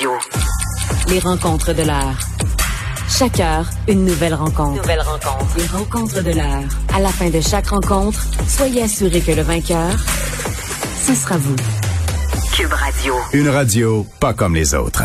Radio. 0.00 0.12
Les 1.10 1.18
rencontres 1.18 1.74
de 1.74 1.82
l'heure. 1.82 2.16
Chaque 3.06 3.38
heure, 3.38 3.66
une 3.86 4.06
nouvelle 4.06 4.32
rencontre. 4.32 4.80
Nouvelle 4.80 5.00
rencontre. 5.00 5.58
Les 5.58 5.66
rencontres 5.66 6.22
de 6.22 6.30
l'heure. 6.30 6.64
À 6.94 7.00
la 7.00 7.10
fin 7.10 7.28
de 7.28 7.40
chaque 7.42 7.66
rencontre, 7.66 8.18
soyez 8.48 8.84
assurés 8.84 9.20
que 9.20 9.32
le 9.32 9.42
vainqueur, 9.42 9.90
ce 10.96 11.14
sera 11.14 11.36
vous. 11.36 11.56
Cube 12.56 12.72
Radio. 12.72 13.14
Une 13.34 13.50
radio 13.50 14.06
pas 14.20 14.32
comme 14.32 14.54
les 14.54 14.74
autres. 14.74 15.02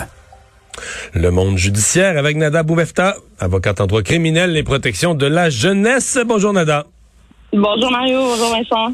Le 1.14 1.30
monde 1.30 1.58
judiciaire 1.58 2.18
avec 2.18 2.38
Nada 2.38 2.64
Bouvefta, 2.64 3.18
avocate 3.38 3.82
en 3.82 3.88
droit 3.88 4.02
criminel 4.02 4.56
et 4.56 4.64
protection 4.64 5.14
de 5.14 5.26
la 5.26 5.50
jeunesse. 5.50 6.18
Bonjour 6.26 6.54
Nada. 6.54 6.86
Bonjour 7.52 7.92
Mario, 7.92 8.20
bonjour 8.22 8.50
Vincent. 8.50 8.94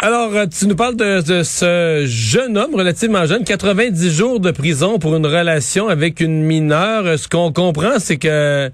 Alors, 0.00 0.32
euh, 0.32 0.46
tu 0.46 0.68
nous 0.68 0.76
parles 0.76 0.94
de, 0.94 1.42
ce 1.42 2.04
jeune 2.06 2.56
homme 2.56 2.72
relativement 2.72 3.26
jeune, 3.26 3.42
90 3.42 4.16
jours 4.16 4.38
de 4.38 4.52
prison 4.52 5.00
pour 5.00 5.16
une 5.16 5.26
relation 5.26 5.88
avec 5.88 6.20
une 6.20 6.44
mineure. 6.44 7.04
Euh, 7.04 7.16
Ce 7.16 7.28
qu'on 7.28 7.52
comprend, 7.52 7.98
c'est 7.98 8.16
que 8.16 8.28
euh, 8.28 8.70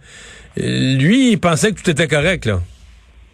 lui, 0.56 1.30
il 1.33 1.41
pensait 1.41 1.72
que 1.72 1.83
tout 1.83 1.89
était 1.89 2.08
correct, 2.08 2.45
là. 2.45 2.61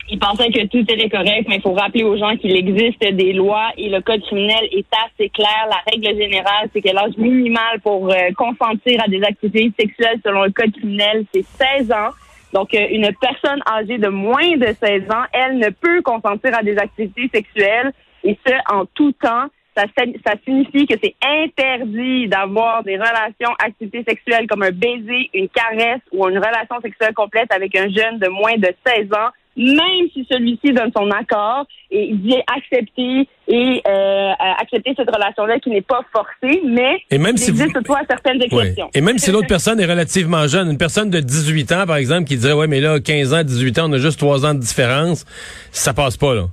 Il 0.09 0.21
pensait 0.21 0.51
que 0.51 0.67
tout 0.69 0.79
était 0.79 1.09
correct, 1.09 1.47
mais 1.49 1.57
il 1.57 1.63
faut 1.63 1.73
rappeler 1.73 2.05
aux 2.05 2.17
gens 2.17 2.37
qu'il 2.37 2.57
existe 2.57 3.01
des 3.01 3.33
lois 3.33 3.71
et 3.77 3.89
le 3.89 4.01
code 4.01 4.23
criminel 4.23 4.69
est 4.71 4.87
assez 5.07 5.29
clair. 5.29 5.69
La 5.69 5.93
règle 5.93 6.17
générale, 6.17 6.69
c'est 6.73 6.81
que 6.81 6.95
l'âge 6.95 7.17
minimal 7.17 7.81
pour 7.83 8.13
consentir 8.37 9.01
à 9.05 9.09
des 9.09 9.23
activités 9.23 9.73
sexuelles 9.79 10.19
selon 10.25 10.45
le 10.45 10.51
code 10.51 10.73
criminel, 10.73 11.25
c'est 11.33 11.45
16 11.79 11.93
ans. 11.93 12.11
Donc, 12.53 12.75
euh, 12.75 12.87
une 12.91 13.11
personne 13.21 13.61
âgée 13.69 13.99
de 13.99 14.09
moins 14.09 14.57
de 14.57 14.75
16 14.83 15.03
ans, 15.11 15.25
elle 15.33 15.59
ne 15.59 15.71
peut 15.71 16.03
consentir 16.03 16.57
à 16.57 16.63
des 16.63 16.77
activités 16.79 17.31
sexuelles, 17.33 17.93
et 18.25 18.39
ce, 18.47 18.53
en 18.73 18.87
tout 18.87 19.13
temps. 19.13 19.47
Ça, 19.77 19.85
ça 20.27 20.35
signifie 20.45 20.87
que 20.87 20.97
c'est 21.03 21.15
interdit 21.25 22.27
d'avoir 22.27 22.83
des 22.83 22.97
relations, 22.97 23.55
activités 23.65 24.05
sexuelles 24.07 24.49
comme 24.49 24.63
un 24.63 24.73
baiser, 24.73 25.31
une 25.33 25.49
caresse 25.49 26.01
ou 26.13 26.29
une 26.29 26.39
relation 26.39 26.81
sexuelle 26.83 27.15
complète 27.15 27.53
avec 27.53 27.77
un 27.77 27.89
jeune 27.89 28.19
de 28.19 28.29
moins 28.29 28.57
de 28.57 28.75
16 28.85 29.07
ans, 29.15 29.31
même 29.61 30.07
si 30.15 30.27
celui-ci 30.31 30.73
donne 30.73 30.91
son 30.97 31.11
accord 31.11 31.67
et 31.91 32.09
il 32.11 32.17
vient 32.21 32.41
accepter 32.57 33.29
et 33.49 33.83
euh, 33.87 34.33
accepter 34.61 34.95
cette 34.97 35.11
relation-là 35.11 35.59
qui 35.59 35.71
n'est 35.71 35.83
pas 35.83 36.01
forcée, 36.13 36.61
mais 36.65 36.99
Et 37.11 37.19
même 37.19 37.35
il 37.35 37.39
si 37.39 37.51
vous- 37.51 37.59
existe 37.61 37.75
toutefois 37.77 38.01
certaines 38.09 38.41
exceptions. 38.43 38.89
Et 38.95 39.01
même 39.01 39.19
si 39.19 39.31
l'autre 39.31 39.49
personne 39.49 39.79
est 39.81 39.87
relativement 39.87 40.47
jeune, 40.47 40.71
une 40.71 40.79
personne 40.79 41.11
de 41.11 41.21
18 41.21 41.73
ans, 41.73 41.85
par 41.87 41.97
exemple, 41.97 42.25
qui 42.29 42.37
dirait, 42.37 42.53
ouais, 42.55 42.67
mais 42.69 42.81
là, 42.81 43.01
15 43.01 43.35
ans, 43.35 43.43
18 43.43 43.79
ans, 43.81 43.91
on 43.91 43.93
a 43.93 43.99
juste 43.99 44.19
3 44.19 44.47
ans 44.47 44.55
de 44.55 44.61
différence, 44.61 45.25
ça 45.73 45.93
passe 45.93 46.17
pas, 46.17 46.35
là. 46.35 46.45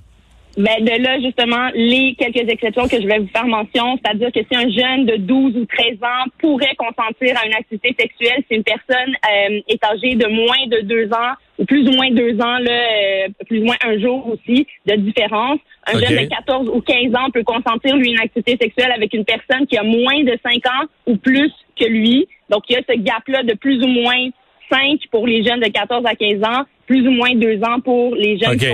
Ben 0.57 0.83
de 0.83 1.03
là, 1.03 1.19
justement, 1.21 1.69
les 1.75 2.15
quelques 2.17 2.49
exceptions 2.49 2.87
que 2.87 2.99
je 2.99 3.05
vais 3.05 3.19
vous 3.19 3.27
faire 3.27 3.45
mention, 3.45 3.95
c'est-à-dire 4.03 4.31
que 4.31 4.39
si 4.39 4.55
un 4.57 4.67
jeune 4.71 5.05
de 5.05 5.17
12 5.17 5.55
ou 5.55 5.65
13 5.65 5.99
ans 6.01 6.25
pourrait 6.39 6.73
consentir 6.77 7.37
à 7.39 7.45
une 7.45 7.53
activité 7.53 7.95
sexuelle, 7.99 8.43
si 8.49 8.55
une 8.57 8.63
personne 8.63 9.13
euh, 9.23 9.59
est 9.67 9.83
âgée 9.85 10.15
de 10.15 10.25
moins 10.25 10.65
de 10.71 10.81
2 10.81 11.13
ans, 11.13 11.35
plus 11.65 11.87
ou 11.87 11.91
moins 11.93 12.11
2 12.11 12.33
ans, 12.39 12.57
là, 12.59 12.71
euh, 12.71 13.27
plus 13.47 13.61
ou 13.61 13.65
moins 13.65 13.77
un 13.83 13.99
jour 13.99 14.27
aussi, 14.27 14.67
de 14.85 14.95
différence, 14.95 15.59
un 15.87 15.99
jeune 15.99 16.23
de 16.23 16.29
14 16.29 16.69
ou 16.69 16.81
15 16.81 17.15
ans 17.15 17.29
peut 17.33 17.43
consentir, 17.43 17.95
lui, 17.95 18.11
une 18.11 18.19
activité 18.19 18.57
sexuelle 18.61 18.91
avec 18.95 19.13
une 19.13 19.25
personne 19.25 19.65
qui 19.65 19.77
a 19.77 19.83
moins 19.83 20.23
de 20.23 20.37
5 20.43 20.65
ans 20.67 20.85
ou 21.07 21.17
plus 21.17 21.51
que 21.79 21.85
lui. 21.85 22.27
Donc, 22.49 22.63
il 22.69 22.73
y 22.73 22.75
a 22.77 22.81
ce 22.87 22.97
gap-là 22.97 23.43
de 23.43 23.53
plus 23.53 23.81
ou 23.83 23.87
moins 23.87 24.29
5 24.71 24.99
pour 25.11 25.25
les 25.25 25.43
jeunes 25.43 25.61
de 25.61 25.67
14 25.69 26.03
à 26.05 26.13
15 26.15 26.43
ans, 26.43 26.63
plus 26.85 27.07
ou 27.07 27.11
moins 27.11 27.33
2 27.35 27.61
ans 27.63 27.79
pour 27.79 28.15
les 28.15 28.37
jeunes 28.37 28.51
Ok. 28.53 28.59
qui 28.59 28.69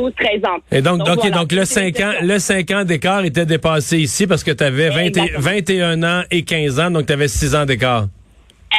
ont 0.00 0.08
12-13 0.08 0.46
ans. 0.46 0.58
Et 0.72 0.82
donc, 0.82 1.02
voilà, 1.06 1.30
donc 1.30 1.52
le 1.52 1.64
c'est 1.64 1.92
5 1.92 2.00
ans, 2.00 2.12
le 2.22 2.38
5 2.38 2.70
ans 2.72 2.84
d'écart 2.84 3.24
était 3.24 3.46
dépassé 3.46 3.98
ici 3.98 4.26
parce 4.26 4.42
que 4.42 4.50
tu 4.50 4.64
avais 4.64 4.86
Exactement. 4.86 5.40
21 5.40 6.02
ans 6.02 6.22
et 6.30 6.42
15 6.42 6.80
ans, 6.80 6.90
donc 6.90 7.06
tu 7.06 7.12
avais 7.12 7.28
6 7.28 7.54
ans 7.54 7.64
d'écart. 7.66 8.06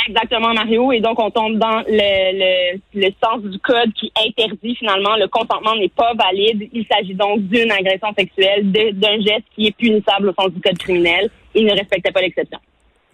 Exactement, 0.07 0.53
Mario. 0.53 0.91
Et 0.91 0.99
donc, 0.99 1.19
on 1.19 1.29
tombe 1.31 1.57
dans 1.57 1.83
le, 1.87 2.77
le, 2.93 3.09
sens 3.23 3.41
du 3.41 3.57
code 3.59 3.91
qui 3.93 4.11
interdit 4.27 4.75
finalement 4.75 5.15
le 5.15 5.27
consentement 5.27 5.75
n'est 5.75 5.89
pas 5.89 6.13
valide. 6.13 6.69
Il 6.73 6.85
s'agit 6.89 7.15
donc 7.15 7.41
d'une 7.47 7.71
agression 7.71 8.13
sexuelle, 8.17 8.71
d'un 8.71 9.19
geste 9.21 9.45
qui 9.55 9.67
est 9.67 9.75
punissable 9.75 10.29
au 10.29 10.33
sens 10.33 10.51
du 10.51 10.61
code 10.61 10.77
criminel. 10.77 11.29
Il 11.55 11.65
ne 11.65 11.71
respectait 11.71 12.11
pas 12.11 12.21
l'exception. 12.21 12.59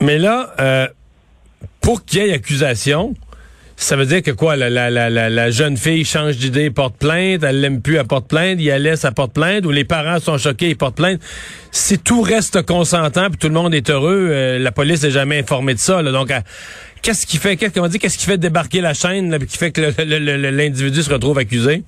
Mais 0.01 0.17
là, 0.17 0.53
euh, 0.59 0.88
pour 1.81 2.03
qu'il 2.03 2.23
y 2.23 2.29
ait 2.29 2.33
accusation, 2.33 3.13
ça 3.83 3.97
veut 3.97 4.05
dire 4.05 4.21
que 4.21 4.31
quoi, 4.31 4.55
la, 4.55 4.69
la, 4.69 4.89
la, 4.89 5.09
la, 5.09 5.49
jeune 5.51 5.75
fille 5.75 6.05
change 6.05 6.38
d'idée, 6.38 6.71
porte 6.71 6.95
plainte, 6.97 7.44
elle 7.44 7.59
l'aime 7.59 7.81
plus, 7.81 7.97
elle 7.97 8.07
porte 8.07 8.29
plainte, 8.29 8.57
il 8.59 8.67
la 8.67 8.79
laisse, 8.79 9.03
elle 9.03 9.13
porte 9.13 9.33
plainte, 9.33 9.66
ou 9.66 9.71
les 9.71 9.83
parents 9.83 10.19
sont 10.19 10.38
choqués, 10.38 10.69
ils 10.69 10.77
portent 10.77 10.95
plainte. 10.95 11.19
Si 11.71 11.99
tout 11.99 12.21
reste 12.21 12.66
consentant, 12.66 13.27
puis 13.29 13.38
tout 13.38 13.49
le 13.49 13.53
monde 13.53 13.73
est 13.73 13.89
heureux, 13.89 14.29
euh, 14.31 14.57
la 14.57 14.71
police 14.71 15.03
n'est 15.03 15.11
jamais 15.11 15.39
informée 15.39 15.73
de 15.73 15.79
ça. 15.79 16.01
Là. 16.01 16.11
Donc, 16.11 16.31
qu'est-ce 17.01 17.27
qui 17.27 17.38
fait, 17.38 17.57
qu'est-ce, 17.57 17.73
comment 17.73 17.89
dire, 17.89 17.99
qu'est-ce 17.99 18.17
qui 18.17 18.25
fait 18.25 18.38
débarquer 18.38 18.79
la 18.79 18.94
chaîne, 18.94 19.29
là, 19.31 19.39
qui 19.39 19.57
fait 19.57 19.71
que 19.71 19.81
l'individu 19.81 21.03
se 21.03 21.11
retrouve 21.11 21.38
accusé? 21.38 21.83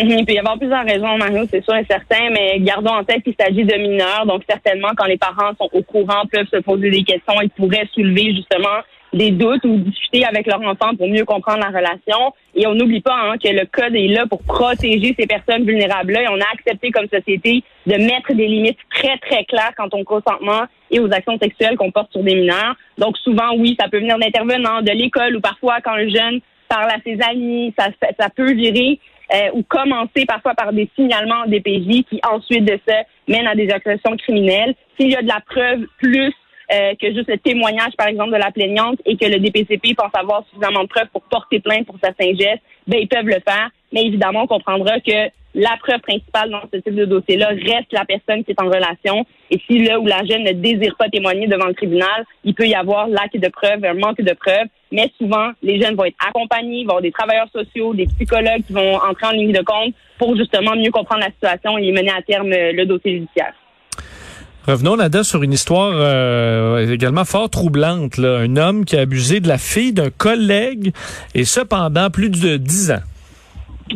Mhm, 0.00 0.10
Il 0.10 0.26
peut 0.26 0.32
y 0.32 0.38
avoir 0.38 0.58
plusieurs 0.58 0.84
raisons, 0.84 1.18
Mario, 1.18 1.44
c'est 1.50 1.62
sûr 1.62 1.76
et 1.76 1.86
certain, 1.88 2.30
mais 2.32 2.58
gardons 2.60 2.94
en 2.94 3.04
tête 3.04 3.22
qu'il 3.22 3.34
s'agit 3.38 3.64
de 3.64 3.76
mineurs. 3.76 4.26
Donc, 4.26 4.42
certainement, 4.48 4.90
quand 4.96 5.06
les 5.06 5.18
parents 5.18 5.52
sont 5.56 5.68
au 5.72 5.82
courant, 5.82 6.22
peuvent 6.32 6.46
se 6.52 6.58
poser 6.58 6.90
des 6.90 7.04
questions, 7.04 7.34
ils 7.42 7.50
pourraient 7.50 7.88
soulever 7.94 8.34
justement 8.34 8.82
des 9.12 9.30
doutes 9.30 9.64
ou 9.64 9.78
discuter 9.78 10.24
avec 10.24 10.46
leur 10.46 10.60
enfant 10.60 10.94
pour 10.96 11.08
mieux 11.08 11.24
comprendre 11.24 11.60
la 11.60 11.68
relation. 11.68 12.34
Et 12.54 12.66
on 12.66 12.74
n'oublie 12.74 13.00
pas 13.00 13.14
hein, 13.14 13.36
que 13.42 13.48
le 13.48 13.66
code 13.66 13.94
est 13.94 14.08
là 14.08 14.26
pour 14.26 14.42
protéger 14.42 15.14
ces 15.18 15.26
personnes 15.26 15.64
vulnérables-là. 15.64 16.22
Et 16.22 16.28
on 16.28 16.40
a 16.40 16.52
accepté 16.52 16.90
comme 16.90 17.08
société 17.08 17.62
de 17.86 17.94
mettre 17.94 18.34
des 18.34 18.46
limites 18.46 18.78
très, 18.90 19.16
très 19.18 19.44
claires 19.44 19.72
quant 19.76 19.88
au 19.92 20.04
consentement 20.04 20.64
et 20.90 21.00
aux 21.00 21.12
actions 21.12 21.38
sexuelles 21.38 21.76
qu'on 21.76 21.90
porte 21.90 22.12
sur 22.12 22.22
des 22.22 22.34
mineurs. 22.34 22.76
Donc, 22.98 23.16
souvent, 23.18 23.54
oui, 23.56 23.76
ça 23.78 23.88
peut 23.88 23.98
venir 23.98 24.18
d'intervenants, 24.18 24.82
de 24.82 24.92
l'école 24.92 25.36
ou 25.36 25.40
parfois 25.40 25.80
quand 25.82 25.92
un 25.92 26.08
jeune 26.08 26.40
parle 26.68 26.90
à 26.90 26.98
ses 27.04 27.18
amis, 27.22 27.72
ça, 27.78 27.88
ça 28.18 28.28
peut 28.28 28.52
virer 28.52 28.98
euh, 29.34 29.50
ou 29.54 29.62
commencer 29.62 30.24
parfois 30.26 30.54
par 30.54 30.72
des 30.72 30.88
signalements 30.96 31.42
en 31.44 31.48
DPJ 31.48 32.04
qui 32.08 32.20
ensuite 32.30 32.64
de 32.64 32.78
ça 32.86 33.02
mènent 33.26 33.46
à 33.46 33.54
des 33.54 33.70
accusations 33.70 34.16
criminelles. 34.16 34.74
S'il 34.98 35.10
y 35.10 35.16
a 35.16 35.22
de 35.22 35.28
la 35.28 35.40
preuve 35.46 35.86
plus 35.98 36.32
euh, 36.72 36.94
que 37.00 37.12
juste 37.14 37.28
le 37.28 37.38
témoignage, 37.38 37.92
par 37.96 38.08
exemple, 38.08 38.32
de 38.32 38.36
la 38.36 38.50
plaignante 38.50 39.00
et 39.06 39.16
que 39.16 39.24
le 39.24 39.38
DPCP 39.38 39.94
pense 39.94 40.10
avoir 40.14 40.44
suffisamment 40.50 40.82
de 40.82 40.88
preuves 40.88 41.08
pour 41.12 41.22
porter 41.22 41.60
plainte 41.60 41.86
pour 41.86 41.96
certains 42.02 42.34
gestes, 42.34 42.62
ben 42.86 42.98
ils 43.00 43.08
peuvent 43.08 43.26
le 43.26 43.40
faire. 43.40 43.70
Mais 43.92 44.02
évidemment, 44.02 44.42
on 44.42 44.46
comprendra 44.46 45.00
que 45.00 45.30
la 45.54 45.76
preuve 45.82 46.00
principale 46.00 46.50
dans 46.50 46.62
ce 46.72 46.78
type 46.78 46.94
de 46.94 47.06
dossier-là 47.06 47.48
reste 47.48 47.92
la 47.92 48.04
personne 48.04 48.44
qui 48.44 48.52
est 48.52 48.60
en 48.60 48.66
relation. 48.66 49.24
Et 49.50 49.60
si 49.66 49.82
là 49.82 49.98
où 49.98 50.06
la 50.06 50.24
jeune 50.24 50.44
ne 50.44 50.52
désire 50.52 50.94
pas 50.96 51.08
témoigner 51.08 51.46
devant 51.46 51.66
le 51.66 51.74
tribunal, 51.74 52.24
il 52.44 52.54
peut 52.54 52.66
y 52.66 52.74
avoir 52.74 53.08
lac 53.08 53.32
de 53.32 53.48
preuves, 53.48 53.84
un 53.84 53.94
manque 53.94 54.20
de 54.20 54.34
preuves. 54.34 54.68
Mais 54.92 55.10
souvent, 55.18 55.50
les 55.62 55.80
jeunes 55.80 55.96
vont 55.96 56.04
être 56.04 56.16
accompagnés, 56.26 56.80
y 56.80 56.82
avoir 56.82 57.00
des 57.00 57.10
travailleurs 57.10 57.48
sociaux, 57.50 57.94
des 57.94 58.06
psychologues 58.06 58.62
qui 58.66 58.72
vont 58.72 58.96
entrer 58.96 59.26
en 59.26 59.32
ligne 59.32 59.52
de 59.52 59.62
compte 59.62 59.94
pour 60.18 60.36
justement 60.36 60.76
mieux 60.76 60.90
comprendre 60.90 61.22
la 61.22 61.30
situation 61.30 61.78
et 61.78 61.92
mener 61.92 62.10
à 62.10 62.22
terme 62.22 62.52
euh, 62.52 62.72
le 62.72 62.84
dossier 62.86 63.14
judiciaire. 63.14 63.54
Revenons, 64.68 64.96
Nada, 64.96 65.24
sur 65.24 65.42
une 65.42 65.54
histoire 65.54 65.92
euh, 65.94 66.92
également 66.92 67.24
fort 67.24 67.48
troublante. 67.48 68.18
Un 68.18 68.54
homme 68.58 68.84
qui 68.84 68.98
a 68.98 69.00
abusé 69.00 69.40
de 69.40 69.48
la 69.48 69.56
fille 69.56 69.94
d'un 69.94 70.10
collègue, 70.10 70.92
et 71.34 71.44
ce, 71.44 71.60
pendant 71.60 72.10
plus 72.10 72.28
de 72.28 72.58
dix 72.58 72.90
ans. 72.90 73.00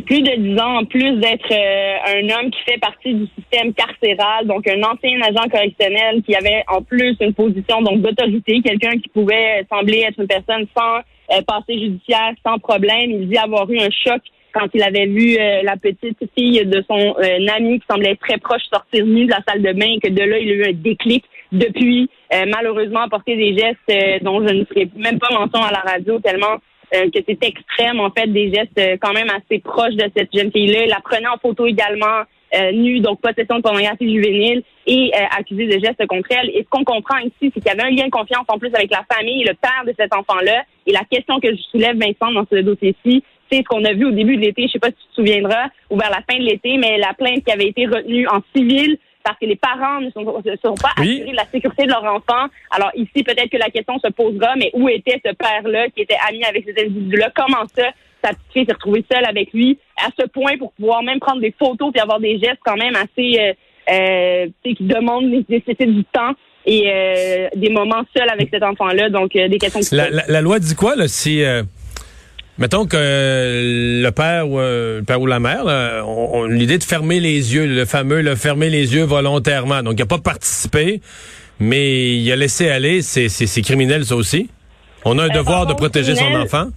plus 0.07 0.23
de 0.23 0.35
10 0.35 0.59
ans, 0.59 0.79
en 0.79 0.85
plus 0.85 1.11
d'être 1.19 1.51
euh, 1.51 2.17
un 2.17 2.23
homme 2.23 2.49
qui 2.49 2.57
fait 2.65 2.79
partie 2.79 3.13
du 3.13 3.27
système 3.37 3.71
carcéral, 3.75 4.47
donc 4.47 4.67
un 4.67 4.81
ancien 4.81 5.21
agent 5.21 5.47
correctionnel 5.51 6.23
qui 6.25 6.35
avait 6.35 6.63
en 6.67 6.81
plus 6.81 7.15
une 7.21 7.35
position 7.35 7.83
donc 7.83 8.01
d'autorité, 8.01 8.59
quelqu'un 8.65 8.97
qui 8.97 9.09
pouvait 9.09 9.67
sembler 9.71 10.05
être 10.07 10.19
une 10.19 10.27
personne 10.27 10.65
sans 10.75 10.97
euh, 11.37 11.43
passé 11.45 11.77
judiciaire, 11.79 12.33
sans 12.43 12.57
problème. 12.57 13.11
Il 13.11 13.29
dit 13.29 13.37
avoir 13.37 13.69
eu 13.69 13.77
un 13.77 13.91
choc 13.91 14.23
quand 14.53 14.67
il 14.73 14.83
avait 14.83 15.05
vu 15.05 15.37
euh, 15.39 15.61
la 15.63 15.77
petite 15.77 16.19
fille 16.37 16.65
de 16.65 16.83
son 16.89 17.15
ami 17.55 17.79
qui 17.79 17.85
semblait 17.89 18.15
très 18.15 18.37
proche 18.37 18.61
sortir 18.71 19.05
nue 19.05 19.25
de 19.25 19.31
la 19.31 19.41
salle 19.47 19.61
de 19.61 19.71
bain 19.73 19.95
et 19.95 19.99
que 19.99 20.11
de 20.11 20.23
là, 20.23 20.37
il 20.37 20.51
a 20.51 20.53
eu 20.53 20.65
un 20.69 20.73
déclic 20.73 21.25
depuis, 21.51 22.09
malheureusement, 22.47 23.07
porter 23.09 23.35
des 23.35 23.55
gestes 23.55 24.23
dont 24.23 24.45
je 24.47 24.53
ne 24.53 24.65
ferai 24.65 24.89
même 24.95 25.19
pas 25.19 25.31
mention 25.31 25.61
à 25.61 25.71
la 25.71 25.81
radio 25.81 26.19
tellement 26.19 26.57
euh, 26.93 27.09
que 27.09 27.19
c'est 27.27 27.43
extrême, 27.43 27.99
en 27.99 28.11
fait, 28.11 28.27
des 28.27 28.53
gestes 28.53 28.77
euh, 28.77 28.97
quand 29.01 29.13
même 29.13 29.29
assez 29.29 29.59
proches 29.59 29.95
de 29.95 30.05
cette 30.15 30.29
jeune 30.33 30.51
fille-là. 30.51 30.85
La 30.87 30.99
prenait 30.99 31.27
en 31.27 31.37
photo 31.37 31.65
également 31.65 32.23
euh, 32.55 32.71
nue, 32.71 32.99
donc 32.99 33.19
possession 33.19 33.57
de 33.57 33.61
pornographie 33.61 34.13
juvénile 34.13 34.61
et 34.85 35.11
euh, 35.15 35.25
accusée 35.35 35.65
de 35.65 35.83
gestes 35.83 36.05
contre 36.07 36.29
elle. 36.31 36.49
Et 36.49 36.63
ce 36.63 36.69
qu'on 36.69 36.83
comprend 36.83 37.17
ici, 37.17 37.51
c'est 37.51 37.61
qu'il 37.61 37.65
y 37.65 37.69
avait 37.69 37.83
un 37.83 37.89
lien 37.89 38.05
de 38.05 38.11
confiance 38.11 38.45
en 38.47 38.59
plus 38.59 38.71
avec 38.75 38.91
la 38.91 39.03
famille 39.11 39.43
le 39.43 39.55
père 39.55 39.83
de 39.87 39.93
cet 39.97 40.13
enfant-là. 40.13 40.63
Et 40.85 40.91
la 40.91 41.03
question 41.09 41.39
que 41.39 41.49
je 41.49 41.61
soulève, 41.71 41.97
Vincent, 41.97 42.31
dans 42.31 42.45
ce 42.51 42.61
dossier-ci, 42.61 43.23
ce 43.57 43.63
qu'on 43.63 43.85
a 43.85 43.93
vu 43.93 44.05
au 44.05 44.11
début 44.11 44.37
de 44.37 44.41
l'été, 44.41 44.63
je 44.67 44.73
sais 44.73 44.79
pas 44.79 44.87
si 44.87 44.95
tu 44.95 45.07
te 45.09 45.15
souviendras, 45.15 45.67
ou 45.89 45.97
vers 45.97 46.09
la 46.09 46.21
fin 46.29 46.37
de 46.37 46.45
l'été, 46.45 46.77
mais 46.77 46.97
la 46.97 47.13
plainte 47.13 47.43
qui 47.43 47.51
avait 47.51 47.67
été 47.67 47.85
retenue 47.85 48.27
en 48.27 48.41
civil 48.55 48.97
parce 49.23 49.39
que 49.39 49.45
les 49.45 49.55
parents 49.55 50.01
ne 50.01 50.09
sont, 50.11 50.25
sont 50.61 50.75
pas 50.75 50.91
assurés 50.97 51.31
de 51.31 51.35
la 51.35 51.45
sécurité 51.45 51.83
de 51.85 51.91
leur 51.91 52.03
enfant. 52.03 52.47
Alors 52.71 52.91
ici, 52.95 53.23
peut-être 53.23 53.49
que 53.49 53.57
la 53.57 53.69
question 53.69 53.97
se 53.99 54.11
posera, 54.11 54.55
mais 54.57 54.69
où 54.73 54.89
était 54.89 55.21
ce 55.25 55.33
père-là 55.33 55.89
qui 55.89 56.01
était 56.01 56.17
ami 56.27 56.43
avec 56.43 56.65
ces 56.65 56.83
individus-là? 56.83 57.31
Comment 57.33 57.63
ça, 57.73 57.85
sa 58.21 58.29
petite 58.29 58.51
fille 58.53 58.65
s'est 58.65 58.73
retrouvée 58.73 59.05
seule 59.09 59.25
avec 59.25 59.53
lui? 59.53 59.79
À 59.97 60.09
ce 60.19 60.27
point 60.27 60.57
pour 60.57 60.73
pouvoir 60.73 61.03
même 61.03 61.19
prendre 61.19 61.41
des 61.41 61.55
photos 61.57 61.91
puis 61.93 62.01
avoir 62.01 62.19
des 62.19 62.37
gestes 62.37 62.59
quand 62.65 62.75
même 62.75 62.95
assez 62.95 63.39
euh, 63.39 63.53
euh, 63.89 64.47
qui 64.63 64.75
demandent 64.81 65.29
nécessiter 65.29 65.85
du 65.85 66.03
temps 66.05 66.33
et 66.65 66.83
euh, 66.87 67.47
des 67.55 67.69
moments 67.69 68.03
seuls 68.15 68.29
avec 68.29 68.49
cet 68.51 68.63
enfant-là. 68.63 69.09
Donc, 69.09 69.35
euh, 69.35 69.47
des 69.47 69.57
questions. 69.57 69.81
La, 69.91 70.09
la, 70.09 70.23
la, 70.27 70.41
loi 70.41 70.59
dit 70.59 70.75
quoi 70.75 70.95
là 70.95 71.07
si 71.07 71.43
euh, 71.43 71.63
Mettons 72.59 72.85
que 72.85 72.97
le 72.97 74.09
père 74.11 74.47
ou 74.47 74.59
euh, 74.59 74.99
le 74.99 75.03
père 75.03 75.19
ou 75.19 75.25
la 75.25 75.39
mère, 75.39 75.65
ont 76.05 76.45
l'idée 76.45 76.77
de 76.77 76.83
fermer 76.83 77.19
les 77.19 77.55
yeux, 77.55 77.65
le 77.65 77.85
fameux 77.85 78.21
le 78.21 78.35
fermer 78.35 78.69
les 78.69 78.93
yeux 78.93 79.03
volontairement. 79.03 79.81
Donc 79.81 79.93
il 79.97 80.01
n'a 80.01 80.05
pas 80.05 80.19
participé, 80.19 81.01
mais 81.59 82.15
il 82.15 82.31
a 82.31 82.35
laissé 82.35 82.69
aller. 82.69 83.01
C'est 83.01 83.61
criminel 83.63 84.05
ça 84.05 84.15
aussi. 84.15 84.51
On 85.03 85.17
a 85.17 85.23
un 85.23 85.29
euh, 85.29 85.33
devoir 85.33 85.65
de 85.65 85.73
protéger 85.73 86.15
son 86.15 86.31
enfant. 86.35 86.67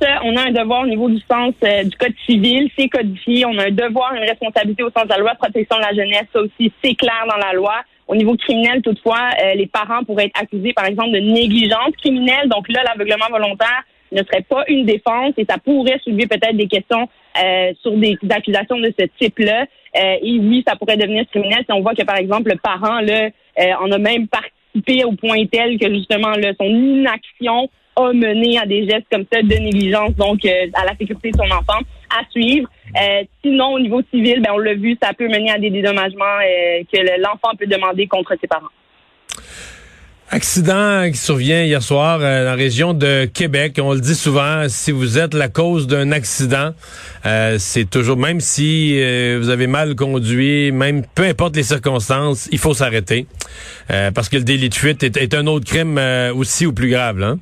Ça, 0.00 0.08
on 0.24 0.34
a 0.36 0.48
un 0.48 0.52
devoir 0.52 0.84
au 0.84 0.86
niveau 0.86 1.10
du 1.10 1.20
sens 1.30 1.52
euh, 1.64 1.84
du 1.84 1.96
code 1.98 2.14
civil, 2.24 2.70
c'est 2.78 2.88
codifié. 2.88 3.44
On 3.44 3.58
a 3.58 3.66
un 3.66 3.70
devoir, 3.70 4.14
une 4.14 4.26
responsabilité 4.26 4.82
au 4.82 4.90
sens 4.90 5.04
de 5.04 5.10
la 5.10 5.18
loi 5.18 5.34
de 5.34 5.38
protection 5.38 5.76
de 5.76 5.82
la 5.82 5.92
jeunesse, 5.92 6.24
ça 6.32 6.40
aussi, 6.40 6.72
c'est 6.82 6.94
clair 6.94 7.26
dans 7.28 7.36
la 7.36 7.52
loi. 7.52 7.74
Au 8.08 8.16
niveau 8.16 8.34
criminel, 8.36 8.80
toutefois, 8.80 9.28
les 9.54 9.66
parents 9.68 10.02
pourraient 10.02 10.26
être 10.26 10.40
accusés, 10.40 10.72
par 10.72 10.86
exemple, 10.86 11.12
de 11.12 11.20
négligence 11.20 11.92
criminelle. 11.98 12.48
Donc 12.48 12.68
là, 12.68 12.82
l'aveuglement 12.82 13.26
volontaire, 13.30 13.84
ne 14.12 14.22
serait 14.22 14.42
pas 14.42 14.64
une 14.68 14.86
défense 14.86 15.34
et 15.36 15.46
ça 15.48 15.58
pourrait 15.58 16.00
soulever 16.02 16.26
peut-être 16.26 16.56
des 16.56 16.66
questions 16.66 17.08
euh, 17.42 17.72
sur 17.80 17.96
des 17.96 18.16
accusations 18.30 18.78
de 18.78 18.92
ce 18.98 19.06
type-là. 19.18 19.66
Euh, 19.96 20.16
et 20.22 20.38
oui, 20.38 20.64
ça 20.66 20.76
pourrait 20.76 20.96
devenir 20.96 21.24
criminel 21.30 21.64
si 21.64 21.72
on 21.72 21.80
voit 21.80 21.94
que, 21.94 22.04
par 22.04 22.16
exemple, 22.16 22.50
le 22.50 22.58
parent 22.58 23.00
là, 23.00 23.28
euh, 23.58 23.72
en 23.80 23.90
a 23.92 23.98
même 23.98 24.26
participé 24.28 25.04
au 25.04 25.12
point 25.12 25.44
tel 25.46 25.78
que, 25.78 25.92
justement, 25.92 26.30
là, 26.30 26.52
son 26.60 26.66
inaction 26.66 27.68
a 27.96 28.12
mené 28.12 28.58
à 28.58 28.66
des 28.66 28.88
gestes 28.88 29.06
comme 29.10 29.24
ça 29.32 29.42
de 29.42 29.54
négligence, 29.54 30.14
donc 30.14 30.44
à 30.44 30.84
la 30.84 30.96
sécurité 30.96 31.32
de 31.32 31.36
son 31.36 31.50
enfant, 31.50 31.80
à 32.08 32.22
suivre. 32.30 32.68
sinon, 33.44 33.72
au 33.72 33.80
niveau 33.80 34.00
civil, 34.12 34.40
ben, 34.40 34.52
on 34.54 34.58
l'a 34.58 34.74
vu, 34.74 34.96
ça 35.02 35.12
peut 35.12 35.26
mener 35.26 35.50
à 35.50 35.58
des 35.58 35.70
dédommagements 35.70 36.38
que 36.92 37.20
l'enfant 37.20 37.56
peut 37.58 37.66
demander 37.66 38.06
contre 38.06 38.36
ses 38.40 38.46
parents. 38.46 38.68
Accident 40.32 41.10
qui 41.10 41.18
survient 41.18 41.64
hier 41.64 41.82
soir 41.82 42.20
euh, 42.22 42.44
dans 42.44 42.50
la 42.50 42.54
région 42.54 42.94
de 42.94 43.24
Québec. 43.24 43.80
On 43.82 43.94
le 43.94 44.00
dit 44.00 44.14
souvent, 44.14 44.68
si 44.68 44.92
vous 44.92 45.18
êtes 45.18 45.34
la 45.34 45.48
cause 45.48 45.88
d'un 45.88 46.12
accident, 46.12 46.72
euh, 47.26 47.56
c'est 47.58 47.90
toujours, 47.90 48.16
même 48.16 48.38
si 48.38 48.92
euh, 49.00 49.40
vous 49.42 49.48
avez 49.48 49.66
mal 49.66 49.96
conduit, 49.96 50.70
même 50.70 51.02
peu 51.16 51.24
importe 51.24 51.56
les 51.56 51.64
circonstances, 51.64 52.48
il 52.52 52.58
faut 52.58 52.74
s'arrêter. 52.74 53.26
parce 53.88 54.28
que 54.28 54.36
le 54.36 54.44
délit 54.44 54.68
de 54.68 54.74
fuite 54.74 55.02
est, 55.02 55.34
un 55.34 55.48
autre 55.48 55.66
crime 55.66 56.00
aussi 56.36 56.64
ou 56.64 56.72
plus 56.72 56.90
grave. 56.90 57.20
Hein? 57.20 57.40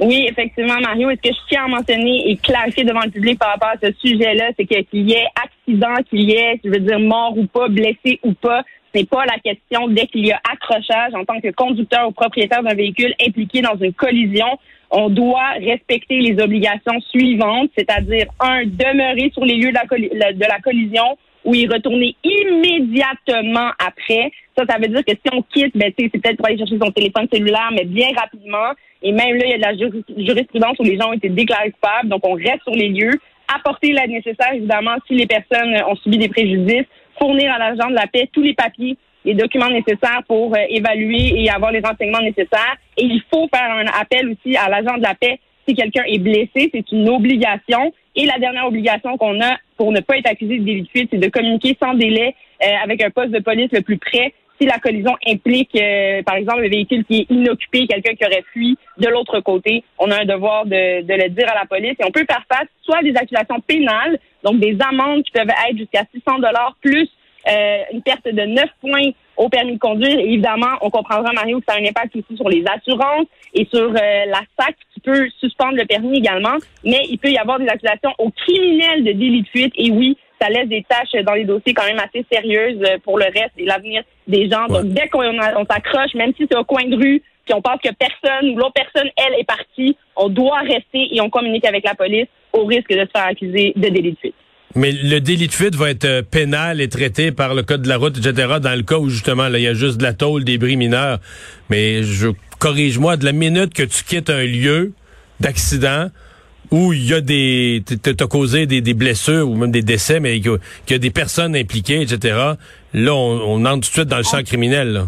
Oui, 0.00 0.26
effectivement, 0.28 0.80
Mario. 0.80 1.10
est 1.10 1.16
ce 1.16 1.30
que 1.30 1.34
je 1.34 1.48
tiens 1.48 1.64
à 1.66 1.68
mentionner 1.68 2.30
et 2.30 2.36
clarifier 2.36 2.84
devant 2.84 3.02
le 3.04 3.10
public 3.10 3.38
par 3.38 3.50
rapport 3.50 3.68
à 3.68 3.76
ce 3.82 3.92
sujet-là, 4.00 4.50
c'est 4.56 4.66
qu'il 4.66 5.08
y 5.08 5.12
ait 5.12 5.26
accident, 5.36 5.94
qu'il 6.08 6.22
y 6.22 6.32
ait, 6.32 6.60
je 6.64 6.70
veux 6.70 6.80
dire, 6.80 6.98
mort 6.98 7.36
ou 7.36 7.46
pas, 7.46 7.68
blessé 7.68 8.18
ou 8.24 8.34
pas, 8.34 8.64
n'est 8.94 9.04
pas 9.04 9.24
la 9.24 9.38
question 9.38 9.88
dès 9.88 10.06
qu'il 10.06 10.26
y 10.26 10.32
a 10.32 10.40
accrochage 10.50 11.14
en 11.14 11.24
tant 11.24 11.40
que 11.40 11.50
conducteur 11.50 12.08
ou 12.08 12.12
propriétaire 12.12 12.62
d'un 12.62 12.74
véhicule 12.74 13.14
impliqué 13.24 13.60
dans 13.60 13.76
une 13.76 13.92
collision. 13.92 14.46
On 14.90 15.10
doit 15.10 15.52
respecter 15.60 16.20
les 16.20 16.42
obligations 16.42 17.00
suivantes, 17.10 17.70
c'est-à-dire 17.76 18.26
un, 18.40 18.64
demeurer 18.64 19.30
sur 19.32 19.44
les 19.44 19.56
lieux 19.56 19.72
de 19.72 20.18
la, 20.18 20.32
de 20.32 20.40
la 20.40 20.60
collision 20.60 21.18
ou 21.44 21.54
y 21.54 21.66
retourner 21.66 22.16
immédiatement 22.24 23.70
après. 23.78 24.30
Ça, 24.56 24.64
ça 24.68 24.78
veut 24.78 24.88
dire 24.88 25.04
que 25.04 25.12
si 25.12 25.34
on 25.34 25.42
quitte, 25.42 25.76
ben, 25.76 25.92
c'est 25.98 26.08
peut-être 26.08 26.36
pour 26.36 26.46
aller 26.46 26.58
chercher 26.58 26.78
son 26.78 26.90
téléphone 26.90 27.26
cellulaire, 27.30 27.70
mais 27.72 27.84
bien 27.84 28.08
rapidement. 28.16 28.72
Et 29.04 29.12
même 29.12 29.36
là, 29.36 29.44
il 29.44 29.50
y 29.50 29.54
a 29.54 29.58
de 29.58 29.62
la 29.62 30.24
jurisprudence 30.24 30.76
où 30.78 30.82
les 30.82 30.96
gens 30.96 31.10
ont 31.10 31.12
été 31.12 31.28
déclarés 31.28 31.70
coupables, 31.70 32.08
donc 32.08 32.26
on 32.26 32.32
reste 32.32 32.62
sur 32.62 32.72
les 32.72 32.88
lieux, 32.88 33.12
apporter 33.54 33.92
l'aide 33.92 34.10
nécessaire, 34.10 34.54
évidemment, 34.54 34.96
si 35.06 35.14
les 35.14 35.26
personnes 35.26 35.76
ont 35.86 35.94
subi 35.96 36.16
des 36.16 36.30
préjudices, 36.30 36.86
fournir 37.18 37.52
à 37.52 37.58
l'agent 37.58 37.90
de 37.90 37.94
la 37.94 38.06
paix 38.06 38.28
tous 38.32 38.42
les 38.42 38.54
papiers, 38.54 38.96
les 39.26 39.34
documents 39.34 39.70
nécessaires 39.70 40.22
pour 40.26 40.54
euh, 40.54 40.60
évaluer 40.70 41.42
et 41.42 41.50
avoir 41.50 41.70
les 41.70 41.80
renseignements 41.80 42.22
nécessaires. 42.22 42.76
Et 42.96 43.04
il 43.04 43.22
faut 43.30 43.46
faire 43.54 43.70
un 43.70 43.86
appel 44.00 44.30
aussi 44.30 44.56
à 44.56 44.68
l'agent 44.68 44.96
de 44.96 45.02
la 45.02 45.14
paix 45.14 45.38
si 45.66 45.74
quelqu'un 45.74 46.04
est 46.06 46.18
blessé. 46.18 46.70
C'est 46.72 46.92
une 46.92 47.08
obligation. 47.08 47.92
Et 48.16 48.26
la 48.26 48.38
dernière 48.38 48.66
obligation 48.66 49.16
qu'on 49.16 49.40
a 49.40 49.56
pour 49.76 49.92
ne 49.92 50.00
pas 50.00 50.18
être 50.18 50.30
accusé 50.30 50.58
de 50.58 50.64
délit 50.64 50.82
de 50.82 50.88
fuite, 50.88 51.08
c'est 51.12 51.18
de 51.18 51.28
communiquer 51.28 51.76
sans 51.82 51.94
délai 51.94 52.34
euh, 52.62 52.66
avec 52.82 53.02
un 53.02 53.10
poste 53.10 53.30
de 53.30 53.40
police 53.40 53.70
le 53.72 53.80
plus 53.80 53.98
près 53.98 54.32
si 54.60 54.66
la 54.66 54.78
collision 54.78 55.16
implique, 55.26 55.74
euh, 55.76 56.22
par 56.22 56.36
exemple, 56.36 56.64
un 56.64 56.68
véhicule 56.68 57.04
qui 57.04 57.20
est 57.20 57.30
inoccupé, 57.30 57.86
quelqu'un 57.86 58.14
qui 58.14 58.24
aurait 58.24 58.44
fui 58.52 58.76
de 58.98 59.08
l'autre 59.08 59.40
côté, 59.40 59.84
on 59.98 60.10
a 60.10 60.22
un 60.22 60.24
devoir 60.24 60.64
de, 60.66 61.02
de, 61.02 61.14
le 61.14 61.28
dire 61.30 61.50
à 61.50 61.54
la 61.54 61.66
police 61.66 61.96
et 61.98 62.04
on 62.04 62.10
peut 62.10 62.24
faire 62.28 62.44
face 62.52 62.68
soit 62.82 62.98
à 62.98 63.02
des 63.02 63.16
accusations 63.16 63.60
pénales, 63.60 64.18
donc 64.42 64.60
des 64.60 64.76
amendes 64.80 65.22
qui 65.24 65.32
peuvent 65.32 65.48
être 65.48 65.76
jusqu'à 65.76 66.04
600 66.12 66.38
dollars 66.38 66.76
plus 66.80 67.08
euh, 67.46 67.78
une 67.92 68.02
perte 68.02 68.24
de 68.24 68.42
9 68.42 68.64
points 68.80 69.10
au 69.36 69.48
permis 69.48 69.74
de 69.74 69.78
conduire. 69.78 70.18
évidemment, 70.18 70.78
on 70.80 70.88
comprendra, 70.88 71.30
Mario, 71.32 71.58
que 71.58 71.64
ça 71.68 71.74
a 71.74 71.80
un 71.80 71.84
impact 71.84 72.16
aussi 72.16 72.36
sur 72.36 72.48
les 72.48 72.64
assurances 72.66 73.26
et 73.52 73.66
sur 73.66 73.90
euh, 73.90 74.24
la 74.26 74.40
SAC 74.58 74.76
qui 74.94 75.00
peut 75.00 75.28
suspendre 75.40 75.76
le 75.76 75.84
permis 75.84 76.18
également. 76.18 76.56
Mais 76.84 77.02
il 77.10 77.18
peut 77.18 77.30
y 77.30 77.36
avoir 77.36 77.58
des 77.58 77.68
accusations 77.68 78.12
au 78.18 78.30
criminel 78.30 79.04
de 79.04 79.12
délit 79.12 79.42
de 79.42 79.48
fuite. 79.48 79.74
Et 79.76 79.90
oui, 79.90 80.16
ça 80.44 80.50
laisse 80.50 80.68
des 80.68 80.84
tâches 80.88 81.24
dans 81.24 81.34
les 81.34 81.44
dossiers 81.44 81.72
quand 81.74 81.86
même 81.86 81.98
assez 81.98 82.24
sérieuses 82.30 82.80
pour 83.02 83.18
le 83.18 83.24
reste 83.24 83.52
et 83.56 83.64
l'avenir 83.64 84.02
des 84.26 84.48
gens. 84.50 84.66
Donc, 84.66 84.86
dès 84.86 85.08
qu'on 85.08 85.22
on 85.22 85.66
s'accroche, 85.66 86.14
même 86.14 86.32
si 86.36 86.46
c'est 86.50 86.58
au 86.58 86.64
coin 86.64 86.84
de 86.84 86.96
rue, 86.96 87.22
puis 87.44 87.54
on 87.54 87.62
pense 87.62 87.80
que 87.82 87.90
personne 87.94 88.50
ou 88.50 88.56
l'autre 88.56 88.74
personne, 88.74 89.10
elle, 89.16 89.40
est 89.40 89.44
partie, 89.44 89.96
on 90.16 90.28
doit 90.28 90.60
rester 90.60 91.14
et 91.14 91.20
on 91.20 91.30
communique 91.30 91.66
avec 91.66 91.84
la 91.84 91.94
police 91.94 92.26
au 92.52 92.64
risque 92.64 92.90
de 92.90 93.00
se 93.00 93.10
faire 93.14 93.26
accuser 93.26 93.72
de 93.76 93.88
délit 93.88 94.12
de 94.12 94.18
fuite. 94.18 94.34
Mais 94.76 94.90
le 94.90 95.20
délit 95.20 95.46
de 95.46 95.52
fuite 95.52 95.76
va 95.76 95.90
être 95.90 96.04
euh, 96.04 96.22
pénal 96.22 96.80
et 96.80 96.88
traité 96.88 97.30
par 97.30 97.54
le 97.54 97.62
code 97.62 97.82
de 97.82 97.88
la 97.88 97.96
route, 97.96 98.18
etc., 98.18 98.54
dans 98.60 98.74
le 98.74 98.82
cas 98.82 98.98
où, 98.98 99.08
justement, 99.08 99.48
là, 99.48 99.58
il 99.58 99.62
y 99.62 99.68
a 99.68 99.74
juste 99.74 99.98
de 99.98 100.02
la 100.02 100.14
tôle, 100.14 100.42
des 100.42 100.58
bris 100.58 100.76
mineurs. 100.76 101.18
Mais 101.70 102.02
je 102.02 102.28
corrige-moi, 102.58 103.16
de 103.16 103.24
la 103.24 103.32
minute 103.32 103.72
que 103.72 103.84
tu 103.84 104.02
quittes 104.02 104.30
un 104.30 104.42
lieu 104.42 104.92
d'accident, 105.38 106.08
où 106.74 106.92
il 106.92 107.08
y 107.08 107.14
a 107.14 107.20
des, 107.20 107.84
t'as 108.02 108.26
causé 108.26 108.66
des, 108.66 108.80
des, 108.80 108.94
blessures 108.94 109.48
ou 109.48 109.54
même 109.54 109.70
des 109.70 109.82
décès, 109.82 110.18
mais 110.18 110.40
qu'il 110.40 110.58
y 110.90 110.94
a 110.94 110.98
des 110.98 111.10
personnes 111.10 111.54
impliquées, 111.54 112.00
etc. 112.00 112.34
Là, 112.92 113.14
on, 113.14 113.64
entre 113.64 113.74
tout 113.74 113.80
de 113.80 113.84
suite 113.84 114.08
dans 114.08 114.16
le 114.16 114.24
champ 114.24 114.42
criminel. 114.42 114.88
Là. 114.92 115.04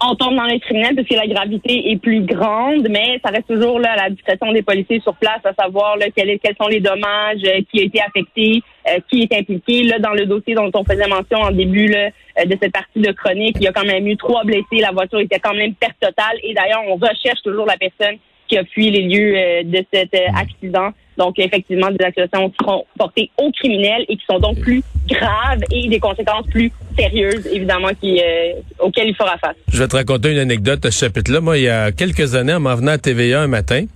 On 0.00 0.16
tombe 0.16 0.34
dans 0.34 0.44
le 0.44 0.58
criminel 0.58 0.96
parce 0.96 1.06
que 1.06 1.14
la 1.14 1.28
gravité 1.28 1.92
est 1.92 1.96
plus 1.98 2.22
grande, 2.22 2.88
mais 2.90 3.20
ça 3.24 3.30
reste 3.30 3.46
toujours 3.46 3.78
là 3.78 3.92
à 3.92 4.08
la 4.08 4.10
discrétion 4.10 4.52
des 4.52 4.62
policiers 4.62 4.98
sur 5.00 5.14
place 5.14 5.40
à 5.44 5.54
savoir 5.54 5.96
là, 5.96 6.06
quels, 6.14 6.40
quels 6.40 6.56
sont 6.60 6.66
les 6.66 6.80
dommages, 6.80 7.44
euh, 7.44 7.60
qui 7.70 7.80
a 7.80 7.84
été 7.84 8.00
affecté, 8.00 8.62
euh, 8.90 8.98
qui 9.08 9.22
est 9.22 9.32
impliqué. 9.32 9.84
Là, 9.84 10.00
dans 10.00 10.12
le 10.12 10.26
dossier 10.26 10.54
dont 10.54 10.72
on 10.74 10.84
faisait 10.84 11.06
mention 11.06 11.38
en 11.38 11.52
début 11.52 11.86
là, 11.86 12.08
euh, 12.40 12.44
de 12.46 12.58
cette 12.60 12.72
partie 12.72 13.00
de 13.00 13.12
chronique, 13.12 13.56
il 13.60 13.62
y 13.62 13.68
a 13.68 13.72
quand 13.72 13.86
même 13.86 14.06
eu 14.08 14.16
trois 14.16 14.42
blessés. 14.42 14.80
La 14.80 14.90
voiture 14.90 15.20
était 15.20 15.38
quand 15.38 15.54
même 15.54 15.74
perte 15.74 16.00
totale. 16.00 16.36
Et 16.42 16.52
d'ailleurs, 16.52 16.82
on 16.88 16.96
recherche 16.96 17.42
toujours 17.44 17.64
la 17.64 17.76
personne 17.76 18.18
qui 18.48 18.56
a 18.56 18.64
fui 18.64 18.90
les 18.90 19.02
lieux 19.02 19.34
euh, 19.36 19.62
de 19.64 19.84
cet 19.92 20.14
euh, 20.14 20.18
accident. 20.34 20.90
Donc, 21.16 21.38
effectivement, 21.38 21.90
des 21.90 22.04
accusations 22.04 22.52
seront 22.60 22.84
portées 22.98 23.30
aux 23.38 23.50
criminels 23.50 24.04
et 24.08 24.16
qui 24.16 24.24
sont 24.28 24.38
donc 24.38 24.60
plus 24.60 24.82
graves 25.08 25.60
et 25.70 25.88
des 25.88 25.98
conséquences 25.98 26.46
plus 26.48 26.70
sérieuses, 26.98 27.46
évidemment, 27.46 27.88
qui, 28.00 28.20
euh, 28.20 28.52
auxquelles 28.80 29.08
il 29.08 29.16
fera 29.16 29.36
face. 29.38 29.56
Je 29.68 29.78
vais 29.78 29.88
te 29.88 29.96
raconter 29.96 30.32
une 30.32 30.38
anecdote 30.38 30.84
à 30.84 30.90
ce 30.90 31.04
chapitre-là. 31.06 31.40
Moi, 31.40 31.58
il 31.58 31.64
y 31.64 31.68
a 31.68 31.92
quelques 31.92 32.34
années, 32.34 32.54
en 32.54 32.60
m'en 32.60 32.74
venant 32.74 32.92
à 32.92 32.98
TVA 32.98 33.40
un 33.40 33.46
matin, 33.46 33.86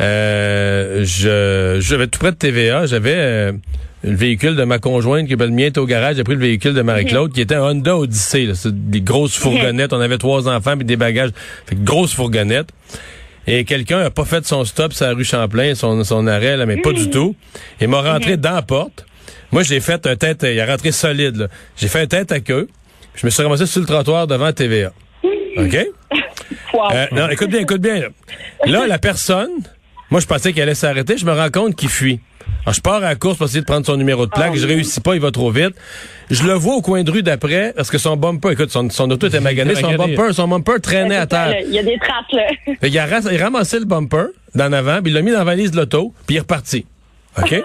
euh, 0.00 1.04
je, 1.04 1.78
je 1.80 1.96
vais 1.96 2.06
tout 2.06 2.18
près 2.18 2.30
de 2.32 2.36
TVA, 2.36 2.86
j'avais 2.86 3.52
le 4.04 4.16
véhicule 4.16 4.54
de 4.54 4.64
ma 4.64 4.78
conjointe, 4.78 5.26
qui 5.26 5.36
ben, 5.36 5.46
le 5.46 5.52
mien 5.52 5.66
était 5.66 5.78
au 5.78 5.86
garage, 5.86 6.16
j'ai 6.16 6.24
pris 6.24 6.34
le 6.34 6.40
véhicule 6.40 6.74
de 6.74 6.82
Marie-Claude, 6.82 7.32
qui 7.32 7.40
était 7.40 7.54
un 7.54 7.70
Honda 7.70 7.96
Odyssey. 7.96 8.44
là. 8.44 8.54
C'est 8.54 8.90
des 8.90 9.00
grosses 9.00 9.34
fourgonnettes. 9.38 9.92
On 9.92 10.00
avait 10.00 10.18
trois 10.18 10.48
enfants 10.48 10.76
puis 10.76 10.84
des 10.84 10.96
bagages. 10.96 11.30
Fait 11.66 11.74
que 11.74 11.80
grosse 11.82 12.14
fourgonnette. 12.14 12.68
Et 13.46 13.64
quelqu'un 13.64 14.00
a 14.00 14.10
pas 14.10 14.24
fait 14.24 14.46
son 14.46 14.64
stop 14.64 14.92
sur 14.92 15.06
la 15.06 15.12
rue 15.12 15.24
Champlain, 15.24 15.74
son, 15.74 16.02
son 16.04 16.26
arrêt, 16.26 16.56
là, 16.56 16.66
mais 16.66 16.78
pas 16.78 16.92
du 16.92 17.10
tout. 17.10 17.36
Il 17.80 17.88
m'a 17.88 18.00
rentré 18.00 18.36
dans 18.36 18.52
la 18.52 18.62
porte. 18.62 19.04
Moi, 19.52 19.62
j'ai 19.62 19.80
fait 19.80 20.06
un 20.06 20.16
tête, 20.16 20.44
il 20.50 20.58
a 20.58 20.66
rentré 20.66 20.92
solide, 20.92 21.36
là. 21.36 21.48
J'ai 21.76 21.88
fait 21.88 22.00
un 22.00 22.06
tête 22.06 22.32
à 22.32 22.40
queue. 22.40 22.68
Je 23.14 23.26
me 23.26 23.30
suis 23.30 23.42
ramassé 23.42 23.66
sur 23.66 23.80
le 23.80 23.86
trottoir 23.86 24.26
devant 24.26 24.52
TVA. 24.52 24.92
OK? 25.56 25.76
Wow. 26.72 26.90
Euh, 26.92 27.06
non, 27.12 27.28
écoute 27.30 27.50
bien, 27.50 27.60
écoute 27.60 27.80
bien. 27.80 28.00
Là, 28.00 28.08
Là, 28.66 28.86
la 28.88 28.98
personne, 28.98 29.62
moi, 30.10 30.20
je 30.20 30.26
pensais 30.26 30.52
qu'elle 30.52 30.64
allait 30.64 30.74
s'arrêter. 30.74 31.16
Je 31.16 31.24
me 31.24 31.32
rends 31.32 31.50
compte 31.50 31.76
qu'il 31.76 31.88
fuit. 31.88 32.18
Alors, 32.64 32.74
je 32.74 32.80
pars 32.80 32.94
à 32.94 33.00
la 33.00 33.14
course 33.14 33.36
pour 33.36 33.46
essayer 33.46 33.60
de 33.60 33.66
prendre 33.66 33.84
son 33.84 33.96
numéro 33.96 34.24
de 34.24 34.30
plaque. 34.30 34.52
Oh, 34.54 34.56
je 34.56 34.66
réussis 34.66 35.00
pas, 35.00 35.14
il 35.14 35.20
va 35.20 35.30
trop 35.30 35.50
vite. 35.50 35.74
Je 36.30 36.44
le 36.44 36.54
vois 36.54 36.76
au 36.76 36.80
coin 36.80 37.02
de 37.02 37.10
rue 37.10 37.22
d'après, 37.22 37.74
parce 37.76 37.90
que 37.90 37.98
son 37.98 38.16
bumper, 38.16 38.52
écoute, 38.52 38.70
son, 38.70 38.88
son 38.88 39.10
auto 39.10 39.26
était 39.26 39.40
magané, 39.40 39.74
son 39.74 39.92
bumper, 39.94 40.32
son 40.32 40.48
bumper 40.48 40.80
traînait 40.80 41.16
à 41.16 41.26
terre. 41.26 41.56
Il 41.66 41.74
y 41.74 41.78
a 41.78 41.82
des 41.82 41.98
traces, 41.98 42.32
là. 42.32 42.46
Fait 42.80 42.86
a, 42.98 43.32
il 43.32 43.40
a 43.40 43.44
ramassé 43.44 43.78
le 43.78 43.84
bumper 43.84 44.28
d'en 44.54 44.72
avant, 44.72 45.02
puis 45.02 45.12
il 45.12 45.14
l'a 45.14 45.20
mis 45.20 45.30
dans 45.30 45.38
la 45.38 45.44
valise 45.44 45.72
de 45.72 45.76
l'auto, 45.76 46.14
puis 46.26 46.36
il 46.36 46.38
est 46.38 46.40
reparti. 46.40 46.86
OK? 47.38 47.54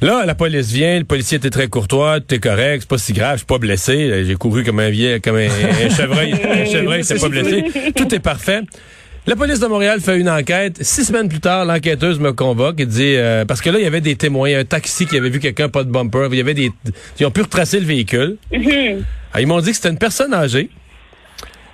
Là, 0.00 0.26
la 0.26 0.34
police 0.34 0.70
vient, 0.70 0.98
le 0.98 1.04
policier 1.04 1.38
était 1.38 1.50
très 1.50 1.68
courtois, 1.68 2.20
tout 2.20 2.34
est 2.34 2.38
correct, 2.38 2.80
c'est 2.80 2.88
pas 2.88 2.98
si 2.98 3.12
grave, 3.14 3.34
je 3.34 3.38
suis 3.38 3.46
pas 3.46 3.58
blessé. 3.58 4.24
J'ai 4.26 4.34
couru 4.34 4.62
comme 4.62 4.80
un 4.80 4.90
vieil, 4.90 5.20
comme 5.20 5.36
un, 5.36 5.46
un 5.46 5.88
chevreuil, 5.96 6.34
un 6.34 6.64
chevreuil, 6.66 7.04
c'est 7.04 7.18
pas 7.18 7.28
blessé. 7.28 7.64
Tout 7.96 8.14
est 8.14 8.18
parfait. 8.18 8.60
La 9.26 9.36
police 9.36 9.58
de 9.58 9.66
Montréal 9.66 10.00
fait 10.00 10.18
une 10.18 10.28
enquête. 10.28 10.82
Six 10.82 11.06
semaines 11.06 11.30
plus 11.30 11.40
tard, 11.40 11.64
l'enquêteuse 11.64 12.20
me 12.20 12.32
convoque 12.34 12.78
et 12.80 12.84
dit 12.86 13.14
euh, 13.16 13.46
parce 13.46 13.62
que 13.62 13.70
là, 13.70 13.78
il 13.78 13.84
y 13.84 13.86
avait 13.86 14.02
des 14.02 14.16
témoins, 14.16 14.50
il 14.50 14.52
y 14.52 14.54
a 14.54 14.58
un 14.58 14.64
taxi 14.64 15.06
qui 15.06 15.16
avait 15.16 15.30
vu 15.30 15.40
quelqu'un 15.40 15.70
pas 15.70 15.82
de 15.82 15.90
bumper, 15.90 16.28
il 16.30 16.36
y 16.36 16.40
avait 16.40 16.52
des, 16.52 16.70
ils 17.18 17.24
ont 17.24 17.30
pu 17.30 17.40
retracer 17.40 17.80
le 17.80 17.86
véhicule. 17.86 18.36
Ah, 19.32 19.40
ils 19.40 19.46
m'ont 19.46 19.60
dit 19.60 19.70
que 19.70 19.76
c'était 19.76 19.88
une 19.88 19.98
personne 19.98 20.34
âgée. 20.34 20.68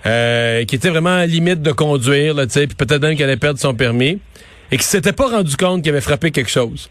euh, 0.07 0.65
qui 0.65 0.77
était 0.77 0.89
vraiment 0.91 1.11
à 1.11 1.19
la 1.19 1.27
limite 1.27 1.61
de 1.61 1.73
conduire, 1.73 2.35
là, 2.35 2.47
tu 2.47 2.53
sais, 2.53 2.67
puis 2.67 2.77
peut-être 2.77 3.03
même 3.03 3.17
qu'elle 3.17 3.29
allait 3.29 3.37
perdre 3.37 3.59
son 3.59 3.75
permis, 3.75 4.19
et 4.73 4.79
qui 4.79 4.85
s'était 4.85 5.13
pas 5.13 5.27
rendu 5.29 5.57
compte 5.57 5.83
qu'il 5.83 5.91
avait 5.91 6.01
frappé 6.01 6.31
quelque 6.31 6.49
chose. 6.51 6.89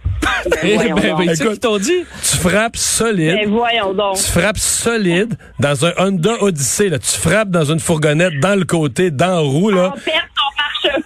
Eh 0.62 0.78
ben, 0.78 0.94
ben, 0.94 1.30
tu 1.30 1.36
sais 1.36 1.48
qu'ils 1.48 1.60
t'ont 1.60 1.78
dit? 1.78 2.04
Tu 2.22 2.38
frappes 2.38 2.76
solide. 2.78 3.36
Mais 3.36 3.46
voyons 3.46 3.94
donc. 3.94 4.18
Tu 4.18 4.24
frappes 4.24 4.58
solide 4.58 5.36
dans 5.60 5.86
un 5.86 5.94
Honda 5.98 6.32
Odyssey. 6.42 6.90
Là. 6.90 7.00
Tu 7.00 7.18
frappes 7.18 7.50
dans 7.50 7.64
une 7.72 7.80
fourgonnette, 7.80 8.38
dans 8.42 8.56
le 8.60 8.66
côté, 8.66 9.12
dans 9.12 9.28
la 9.28 9.40
roue. 9.40 9.70
Là. 9.70 9.96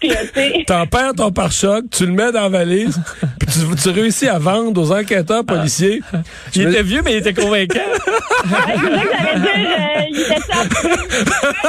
T'en 0.68 0.86
perds 0.88 1.14
ton 1.16 1.32
pare-choc, 1.32 1.86
tu 1.92 2.06
le 2.06 2.12
mets 2.12 2.32
dans 2.32 2.42
la 2.44 2.50
valise, 2.50 3.00
puis 3.40 3.48
tu, 3.48 3.76
tu 3.82 3.90
réussis 3.90 4.28
à 4.28 4.40
vendre 4.40 4.82
aux 4.82 4.92
enquêteurs 4.92 5.46
policiers. 5.46 6.02
Il 6.56 6.68
était 6.70 6.84
vieux, 6.84 7.02
mais 7.04 7.14
il 7.14 7.18
était 7.18 7.34
convaincant. 7.34 7.80
Ouais, 8.44 8.74
c'est 8.76 8.94
ça 8.94 9.02
que 9.02 9.10
j'allais 9.24 9.40
dire. 9.40 9.78
euh, 9.80 10.04
il 10.10 10.20
était 10.20 10.42
ça. 10.42 10.64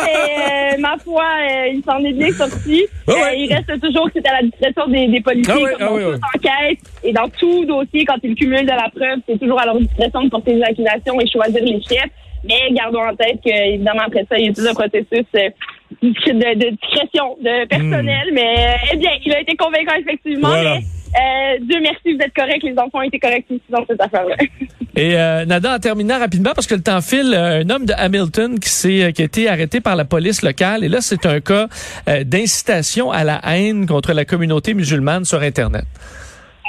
Et, 0.09 0.75
euh, 0.75 0.81
ma 0.81 0.97
foi, 0.99 1.23
euh, 1.25 1.69
il 1.73 1.83
s'en 1.85 1.99
est 2.05 2.13
bien 2.13 2.33
sorti. 2.33 2.85
Euh, 3.09 3.13
ouais. 3.13 3.39
il 3.41 3.55
reste 3.55 3.81
toujours 3.81 4.07
que 4.07 4.19
c'est 4.21 4.29
à 4.29 4.41
la 4.41 4.43
discrétion 4.43 4.87
des, 4.89 5.07
des 5.07 5.21
policiers 5.21 5.55
Ah 5.57 5.61
ouais, 5.63 5.73
comme 5.75 5.83
ah 5.83 5.87
dans 5.87 5.95
ouais, 5.95 6.13
toute 6.15 6.23
enquête. 6.35 6.79
Et 7.05 7.13
dans 7.13 7.29
tout 7.29 7.65
dossier, 7.65 8.05
quand 8.05 8.17
ils 8.25 8.35
cumulent 8.35 8.63
de 8.67 8.71
la 8.73 8.91
preuve, 8.95 9.21
c'est 9.29 9.39
toujours 9.39 9.61
à 9.61 9.67
leur 9.67 9.79
discrétion 9.79 10.25
de 10.25 10.31
porter 10.31 10.55
des 10.55 10.63
accusations 10.63 11.21
et 11.21 11.27
choisir 11.31 11.63
les 11.63 11.81
chefs. 11.89 12.11
Mais 12.45 12.73
gardons 12.73 13.03
en 13.03 13.15
tête 13.15 13.39
que, 13.45 13.51
évidemment, 13.75 14.03
après 14.07 14.27
ça, 14.29 14.37
il 14.37 14.47
y 14.47 14.49
a 14.49 14.53
tout 14.53 14.67
un 14.69 14.75
processus 14.75 15.27
euh, 15.37 15.49
de, 16.03 16.55
de 16.55 16.71
discrétion 16.71 17.37
de 17.41 17.67
personnel. 17.67 18.29
Mais, 18.33 18.55
euh, 18.59 18.93
eh 18.93 18.97
bien, 18.97 19.11
il 19.25 19.33
a 19.33 19.41
été 19.41 19.57
convaincant, 19.57 19.95
effectivement. 19.99 20.49
Voilà. 20.49 20.79
Mais, 20.79 20.85
euh, 21.15 21.59
Dieu 21.61 21.81
merci, 21.81 22.15
vous 22.15 22.21
êtes 22.21 22.35
correct. 22.35 22.63
Les 22.63 22.73
enfants 22.73 22.99
ont 22.99 23.03
été 23.03 23.19
corrects 23.19 23.47
aussi 23.51 23.63
dans 23.69 23.85
cette 23.87 24.01
affaire-là. 24.01 24.37
Et 24.97 25.17
euh, 25.17 25.45
Nada, 25.45 25.75
en 25.75 25.79
terminant 25.79 26.19
rapidement, 26.19 26.53
parce 26.55 26.67
que 26.67 26.75
le 26.75 26.83
temps 26.83 27.01
file, 27.01 27.35
euh, 27.35 27.63
un 27.63 27.71
homme 27.71 27.85
de 27.85 27.95
Hamilton 27.97 28.59
qui, 28.61 28.69
s'est, 28.69 29.03
euh, 29.05 29.11
qui 29.11 29.23
a 29.23 29.25
été 29.25 29.49
arrêté 29.49 29.81
par 29.81 29.97
la 29.97 30.05
police 30.05 30.43
locale. 30.43 30.85
Et 30.85 30.89
là, 30.89 31.01
c'est 31.01 31.27
un 31.27 31.41
cas 31.41 31.69
euh, 32.09 32.23
d'incitation 32.25 33.11
à 33.11 33.25
la 33.25 33.41
haine 33.45 33.87
contre 33.87 34.13
la 34.13 34.25
communauté 34.25 34.75
musulmane 34.75 35.25
sur 35.25 35.41
Internet. 35.41 35.85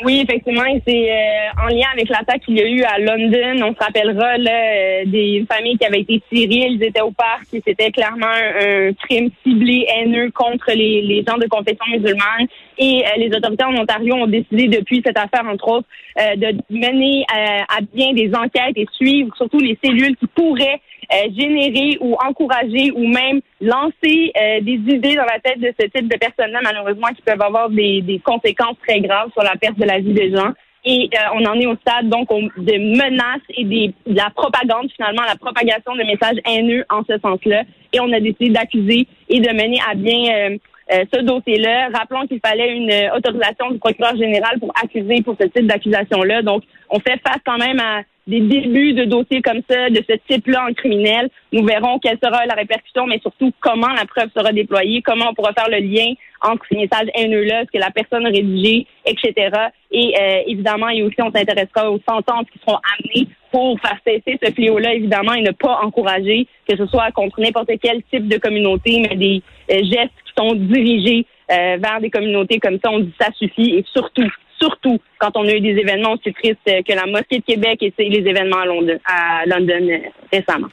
Oui, 0.03 0.21
effectivement, 0.21 0.63
c'est 0.85 1.09
euh, 1.09 1.63
en 1.63 1.67
lien 1.67 1.87
avec 1.93 2.09
l'attaque 2.09 2.41
qu'il 2.41 2.57
y 2.57 2.61
a 2.61 2.67
eu 2.67 2.83
à 2.83 2.99
London. 2.99 3.65
On 3.65 3.73
se 3.73 3.79
rappellera 3.79 4.37
là, 4.37 4.51
euh, 4.51 5.05
des 5.05 5.45
familles 5.49 5.77
qui 5.77 5.85
avaient 5.85 6.01
été 6.01 6.21
tirées, 6.29 6.67
ils 6.69 6.83
étaient 6.83 7.01
au 7.01 7.11
parc, 7.11 7.45
et 7.53 7.63
c'était 7.65 7.91
clairement 7.91 8.25
un, 8.27 8.91
crime 8.93 9.29
ciblé, 9.41 9.87
haineux 9.95 10.31
contre 10.31 10.71
les, 10.73 11.01
les 11.01 11.23
gens 11.25 11.37
de 11.37 11.47
confession 11.47 11.85
musulmane. 11.89 12.47
Et 12.77 13.05
euh, 13.05 13.09
les 13.17 13.33
autorités 13.35 13.63
en 13.63 13.75
Ontario 13.75 14.15
ont 14.15 14.27
décidé 14.27 14.67
depuis 14.67 15.01
cette 15.05 15.17
affaire, 15.17 15.45
entre 15.49 15.67
autres, 15.69 15.87
euh, 16.19 16.35
de 16.35 16.57
mener 16.69 17.25
euh, 17.33 17.61
à 17.69 17.81
bien 17.93 18.13
des 18.13 18.31
enquêtes 18.35 18.77
et 18.77 18.85
suivre 18.93 19.35
surtout 19.37 19.59
les 19.59 19.77
cellules 19.83 20.15
qui 20.17 20.27
pourraient 20.27 20.81
euh, 21.13 21.29
générer 21.37 21.97
ou 22.01 22.15
encourager 22.25 22.91
ou 22.95 23.07
même 23.07 23.41
lancer 23.61 24.31
euh, 24.37 24.59
des 24.61 24.73
idées 24.73 25.15
dans 25.15 25.25
la 25.25 25.39
tête 25.39 25.59
de 25.59 25.73
ce 25.79 25.87
type 25.87 26.07
de 26.11 26.17
personnes-là, 26.17 26.59
malheureusement, 26.63 27.07
qui 27.15 27.21
peuvent 27.21 27.41
avoir 27.41 27.69
des, 27.69 28.01
des 28.01 28.19
conséquences 28.19 28.77
très 28.85 28.99
graves 28.99 29.31
sur 29.31 29.43
la 29.43 29.55
perte 29.55 29.77
de 29.79 29.85
la 29.85 29.99
vie 29.99 30.13
des 30.13 30.31
gens. 30.35 30.51
Et 30.87 31.09
euh, 31.15 31.17
on 31.33 31.45
en 31.45 31.55
est 31.59 31.65
au 31.65 31.75
stade 31.77 32.09
donc 32.09 32.31
on- 32.31 32.43
de 32.57 32.77
menaces 33.01 33.41
et 33.57 33.63
des, 33.63 33.93
de 34.05 34.15
la 34.15 34.29
propagande, 34.29 34.91
finalement, 34.95 35.23
la 35.27 35.35
propagation 35.35 35.95
de 35.95 36.03
messages 36.03 36.37
haineux 36.45 36.85
en 36.89 37.01
ce 37.09 37.17
sens-là. 37.19 37.63
Et 37.91 37.99
on 37.99 38.11
a 38.13 38.19
décidé 38.19 38.49
d'accuser 38.49 39.07
et 39.29 39.39
de 39.39 39.49
mener 39.51 39.79
à 39.89 39.95
bien 39.95 40.19
euh, 40.35 40.57
euh, 40.93 41.03
ce 41.11 41.21
dossier-là. 41.21 41.89
Rappelons 41.91 42.27
qu'il 42.27 42.39
fallait 42.45 42.75
une 42.75 42.91
euh, 42.91 43.15
autorisation 43.15 43.71
du 43.71 43.79
procureur 43.79 44.15
général 44.15 44.59
pour 44.59 44.71
accuser 44.83 45.23
pour 45.23 45.35
ce 45.41 45.47
type 45.47 45.65
d'accusation-là. 45.65 46.43
Donc, 46.43 46.61
on 46.91 46.99
fait 46.99 47.19
face 47.25 47.39
quand 47.43 47.57
même 47.57 47.79
à 47.79 48.01
des 48.27 48.39
débuts 48.39 48.93
de 48.93 49.05
dossiers 49.05 49.41
comme 49.41 49.61
ça, 49.69 49.89
de 49.89 50.03
ce 50.09 50.15
type-là 50.27 50.65
en 50.69 50.73
criminel. 50.73 51.29
Nous 51.51 51.63
verrons 51.63 51.99
quelle 51.99 52.17
sera 52.23 52.45
la 52.45 52.55
répercussion, 52.55 53.05
mais 53.05 53.19
surtout 53.19 53.51
comment 53.59 53.93
la 53.93 54.05
preuve 54.05 54.29
sera 54.35 54.51
déployée, 54.51 55.03
comment 55.03 55.29
on 55.29 55.33
pourra 55.35 55.53
faire 55.53 55.69
le 55.69 55.77
lien 55.77 56.13
entre 56.41 56.65
ces 56.69 56.77
messages 56.77 57.07
haineux-là, 57.13 57.65
ce 57.65 57.71
que 57.71 57.77
la 57.77 57.91
personne 57.91 58.25
a 58.25 58.29
rédigé, 58.29 58.87
etc. 59.05 59.51
Et 59.91 60.15
euh, 60.19 60.41
évidemment, 60.47 60.89
et 60.89 61.03
aussi 61.03 61.21
on 61.21 61.31
s'intéressera 61.31 61.91
aux 61.91 61.99
sentences 62.07 62.47
qui 62.51 62.59
seront 62.59 62.79
amenées 62.97 63.27
pour 63.51 63.79
faire 63.79 63.97
cesser 64.05 64.39
ce 64.43 64.51
fléau-là, 64.51 64.93
évidemment, 64.95 65.33
et 65.33 65.41
ne 65.41 65.51
pas 65.51 65.79
encourager 65.83 66.47
que 66.67 66.75
ce 66.75 66.85
soit 66.87 67.11
contre 67.11 67.39
n'importe 67.39 67.71
quel 67.81 68.01
type 68.11 68.27
de 68.27 68.37
communauté, 68.37 69.05
mais 69.07 69.15
des 69.15 69.41
euh, 69.71 69.77
gestes 69.83 70.13
qui 70.25 70.33
sont 70.37 70.55
dirigés 70.55 71.25
euh, 71.51 71.77
vers 71.79 72.01
des 72.01 72.09
communautés 72.09 72.59
comme 72.59 72.79
ça. 72.83 72.91
On 72.91 72.99
dit 72.99 73.13
ça 73.19 73.31
suffit, 73.33 73.75
et 73.75 73.85
surtout, 73.93 74.29
surtout 74.59 74.99
quand 75.19 75.31
on 75.35 75.47
a 75.47 75.51
eu 75.51 75.61
des 75.61 75.77
événements 75.79 76.13
aussi 76.13 76.33
tristes 76.33 76.57
euh, 76.69 76.81
que 76.87 76.93
la 76.93 77.05
mosquée 77.05 77.39
de 77.39 77.43
Québec 77.43 77.81
et 77.81 77.93
les 77.97 78.29
événements 78.29 78.59
à 78.59 78.65
Londres, 78.65 78.93
à 79.05 79.45
London 79.45 79.87
euh, 79.89 79.97
récemment. 80.31 80.67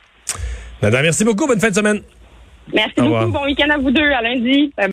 Nada, 0.82 1.02
merci 1.02 1.24
beaucoup. 1.24 1.46
Bonne 1.46 1.60
fin 1.60 1.70
de 1.70 1.74
semaine. 1.74 2.00
Merci 2.72 2.94
Au 2.98 3.04
beaucoup. 3.04 3.32
Bon 3.32 3.44
week-end 3.44 3.70
à 3.70 3.78
vous 3.78 3.90
deux. 3.90 4.10
À 4.10 4.22
lundi. 4.22 4.72
Bye 4.76 4.88